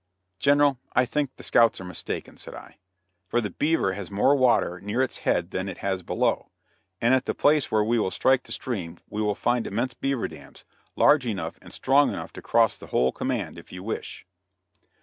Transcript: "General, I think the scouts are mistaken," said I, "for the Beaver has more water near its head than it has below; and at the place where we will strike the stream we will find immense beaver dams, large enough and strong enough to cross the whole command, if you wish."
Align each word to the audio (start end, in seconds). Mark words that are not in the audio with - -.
"General, 0.39 0.79
I 0.93 1.05
think 1.05 1.35
the 1.35 1.43
scouts 1.43 1.79
are 1.79 1.83
mistaken," 1.83 2.35
said 2.35 2.55
I, 2.55 2.77
"for 3.27 3.39
the 3.39 3.51
Beaver 3.51 3.93
has 3.93 4.09
more 4.09 4.35
water 4.35 4.81
near 4.81 5.03
its 5.03 5.19
head 5.19 5.51
than 5.51 5.69
it 5.69 5.77
has 5.77 6.01
below; 6.01 6.49
and 6.99 7.13
at 7.13 7.25
the 7.27 7.35
place 7.35 7.69
where 7.69 7.83
we 7.83 7.99
will 7.99 8.09
strike 8.09 8.41
the 8.41 8.51
stream 8.51 8.97
we 9.11 9.21
will 9.21 9.35
find 9.35 9.67
immense 9.67 9.93
beaver 9.93 10.27
dams, 10.27 10.65
large 10.95 11.27
enough 11.27 11.59
and 11.61 11.71
strong 11.71 12.09
enough 12.09 12.33
to 12.33 12.41
cross 12.41 12.77
the 12.77 12.87
whole 12.87 13.11
command, 13.11 13.59
if 13.59 13.71
you 13.71 13.83
wish." 13.83 14.25